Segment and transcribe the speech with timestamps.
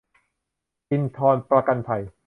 [0.89, 2.03] อินทรประกันภัย